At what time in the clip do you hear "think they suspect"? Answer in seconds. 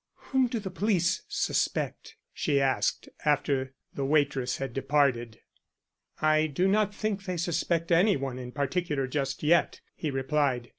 6.91-7.91